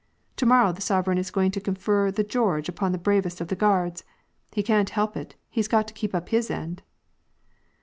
To 0.37 0.47
morrow 0.47 0.71
the 0.71 0.81
sovereign 0.81 1.19
is 1.19 1.29
going 1.29 1.51
to 1.51 1.61
confer 1.61 2.09
the 2.09 2.23
Geoi^ 2.23 2.81
on 2.81 2.91
the 2.91 2.97
bravest 2.97 3.39
of 3.39 3.49
the 3.49 3.55
Guards. 3.55 4.03
He 4.51 4.63
can't 4.63 4.89
help 4.89 5.15
it. 5.15 5.35
He's 5.47 5.67
got 5.67 5.87
to 5.89 5.93
keep 5.93 6.15
up 6.15 6.29
his 6.29 6.49
end 6.49 6.81